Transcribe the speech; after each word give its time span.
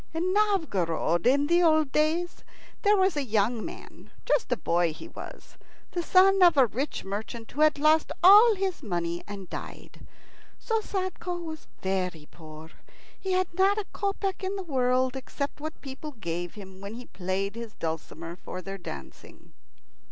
In 0.15 0.33
Novgorod 0.33 1.27
in 1.27 1.45
the 1.45 1.61
old 1.61 1.91
days 1.91 2.43
there 2.81 2.97
was 2.97 3.15
a 3.15 3.23
young 3.23 3.63
man 3.63 4.09
just 4.25 4.51
a 4.51 4.57
boy 4.57 4.93
he 4.93 5.07
was 5.07 5.57
the 5.91 6.01
son 6.01 6.41
of 6.41 6.57
a 6.57 6.65
rich 6.65 7.03
merchant 7.05 7.51
who 7.51 7.61
had 7.61 7.77
lost 7.77 8.11
all 8.23 8.55
his 8.55 8.81
money 8.81 9.23
and 9.27 9.47
died. 9.47 10.07
So 10.57 10.79
Sadko 10.81 11.37
was 11.43 11.67
very 11.83 12.27
poor. 12.31 12.71
He 13.19 13.33
had 13.33 13.53
not 13.53 13.77
a 13.77 13.85
kopeck 13.93 14.43
in 14.43 14.55
the 14.55 14.63
world, 14.63 15.15
except 15.15 15.59
what 15.61 15.75
the 15.75 15.81
people 15.81 16.13
gave 16.13 16.55
him 16.55 16.81
when 16.81 16.95
he 16.95 17.05
played 17.05 17.53
his 17.53 17.75
dulcimer 17.75 18.35
for 18.37 18.59
their 18.63 18.79
dancing. 18.79 19.53